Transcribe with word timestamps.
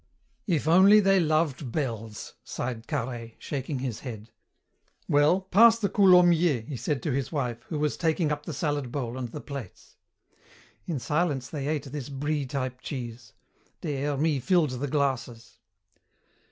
"If 0.47 0.67
only 0.67 0.99
they 0.99 1.19
loved 1.19 1.71
bells," 1.71 2.33
sighed 2.43 2.87
Carhaix, 2.87 3.35
shaking 3.37 3.77
his 3.77 3.99
head. 3.99 4.31
"Well, 5.07 5.41
pass 5.41 5.77
the 5.77 5.89
Coulommiers," 5.89 6.67
he 6.67 6.75
said 6.75 7.03
to 7.03 7.11
his 7.11 7.31
wife, 7.31 7.61
who 7.69 7.77
was 7.77 7.97
taking 7.97 8.31
up 8.31 8.47
the 8.47 8.51
salad 8.53 8.91
bowl 8.91 9.15
and 9.15 9.29
the 9.31 9.41
plates. 9.41 9.97
In 10.87 10.97
silence 10.97 11.49
they 11.49 11.67
ate 11.67 11.83
this 11.83 12.09
Brie 12.09 12.47
type 12.47 12.81
cheese. 12.81 13.33
Des 13.81 14.01
Hermies 14.01 14.43
filled 14.43 14.71
the 14.71 14.87
glasses. 14.87 15.59